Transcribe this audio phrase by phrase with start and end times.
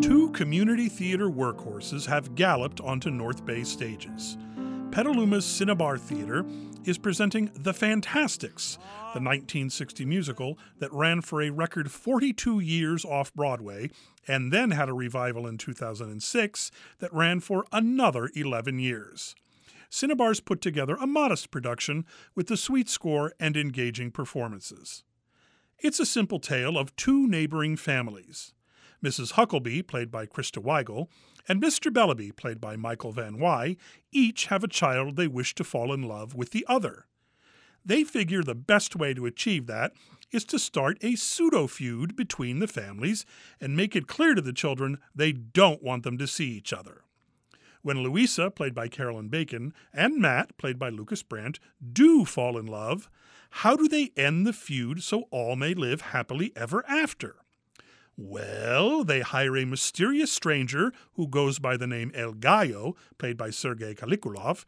[0.00, 4.38] Two community theater workhorses have galloped onto North Bay stages.
[4.90, 6.44] Petaluma's Cinnabar Theater
[6.84, 8.76] is presenting The Fantasticks,
[9.12, 13.90] the 1960 musical that ran for a record 42 years off Broadway
[14.26, 16.70] and then had a revival in 2006
[17.00, 19.34] that ran for another 11 years.
[19.90, 25.04] Cinnabar's put together a modest production with the sweet score and engaging performances.
[25.78, 28.54] It's a simple tale of two neighboring families.
[29.04, 29.32] Mrs.
[29.32, 31.08] Hucklebee, played by Christa Weigel,
[31.48, 31.92] and Mr.
[31.92, 33.76] Bellaby, played by Michael Van Wy,
[34.12, 37.06] each have a child they wish to fall in love with the other.
[37.84, 39.92] They figure the best way to achieve that
[40.30, 43.24] is to start a pseudo feud between the families
[43.60, 47.02] and make it clear to the children they don't want them to see each other.
[47.82, 51.58] When Louisa, played by Carolyn Bacon, and Matt, played by Lucas Brandt,
[51.92, 53.08] do fall in love,
[53.50, 57.36] how do they end the feud so all may live happily ever after?
[58.22, 63.48] Well, they hire a mysterious stranger who goes by the name El Gallo, played by
[63.48, 64.66] Sergei Kalikulov,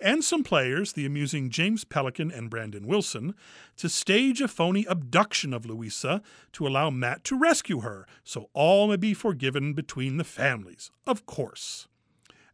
[0.00, 3.34] and some players, the amusing James Pelican and Brandon Wilson,
[3.76, 8.88] to stage a phony abduction of Louisa to allow Matt to rescue her, so all
[8.88, 10.90] may be forgiven between the families.
[11.06, 11.88] Of course.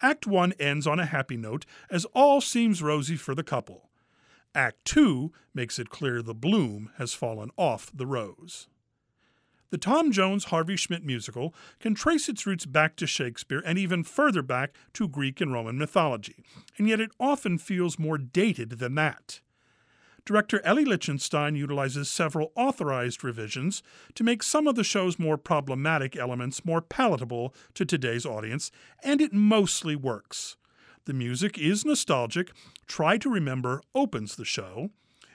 [0.00, 3.90] Act 1 ends on a happy note as all seems rosy for the couple.
[4.54, 8.68] Act 2 makes it clear the bloom has fallen off the rose.
[9.70, 14.04] The Tom Jones Harvey Schmidt musical can trace its roots back to Shakespeare and even
[14.04, 16.44] further back to Greek and Roman mythology,
[16.78, 19.40] and yet it often feels more dated than that.
[20.24, 23.82] Director Ellie Lichtenstein utilizes several authorized revisions
[24.14, 28.72] to make some of the show's more problematic elements more palatable to today's audience,
[29.04, 30.56] and it mostly works.
[31.04, 32.50] The music is nostalgic,
[32.88, 34.90] Try to Remember opens the show,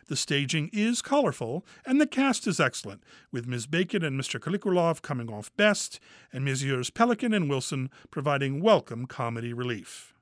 [0.07, 3.67] the staging is colorful, and the cast is excellent, with Ms.
[3.67, 4.39] Bacon and Mr.
[4.39, 5.99] Kalikulov coming off best,
[6.31, 6.89] and Messrs.
[6.89, 10.13] Pelican and Wilson providing welcome comedy relief.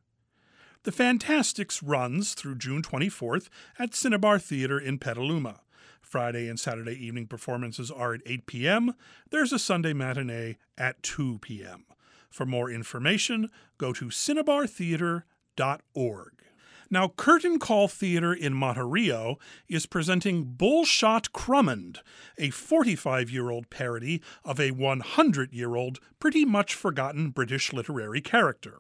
[0.84, 5.62] The Fantasticks runs through June 24th at Cinnabar Theater in Petaluma.
[6.02, 8.96] Friday and Saturday evening performances are at 8 p.m.
[9.30, 11.86] There's a Sunday matinee at 2 p.m.
[12.30, 16.32] For more information, go to cinnabartheater.org.
[16.92, 22.00] Now, Curtain Call Theatre in Monte Rio is presenting Bullshot Crummond,
[22.40, 28.22] a 45 year old parody of a 100 year old, pretty much forgotten British literary
[28.22, 28.80] character.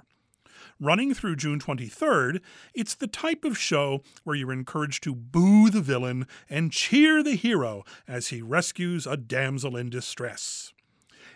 [0.79, 2.41] Running through June 23rd,
[2.73, 7.35] it's the type of show where you're encouraged to boo the villain and cheer the
[7.35, 10.73] hero as he rescues a damsel in distress.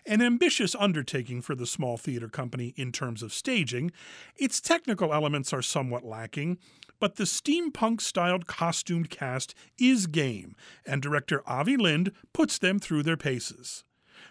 [0.05, 3.91] An ambitious undertaking for the small theater company in terms of staging,
[4.35, 6.57] its technical elements are somewhat lacking,
[6.99, 10.55] but the steampunk styled costumed cast is game,
[10.85, 13.85] and director Avi Lind puts them through their paces.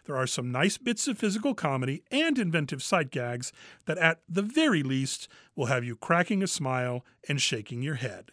[0.04, 3.52] There are some nice bits of physical comedy and inventive sight gags
[3.86, 8.32] that, at the very least, will have you cracking a smile and shaking your head.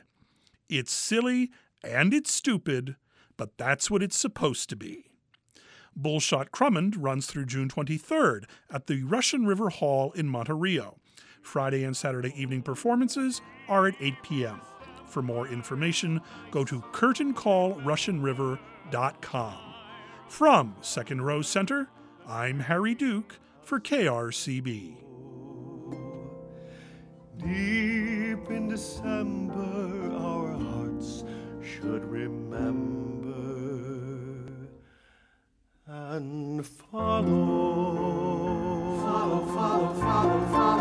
[0.67, 1.51] It's silly
[1.83, 2.97] and it's stupid,
[3.37, 5.08] but that's what it's supposed to be.
[6.01, 10.95] Bullshot Crummond runs through June 23rd at the Russian River Hall in Monte Rio.
[11.41, 14.61] Friday and Saturday evening performances are at 8 p.m.
[15.05, 16.21] For more information,
[16.51, 19.53] go to curtaincallrussianriver.com.
[20.27, 21.89] From Second Row Center,
[22.27, 24.97] I'm Harry Duke for KRCB.
[27.37, 29.18] Deep in December,
[36.11, 37.25] and follow.
[38.99, 40.78] Follow, follow, follow, follow.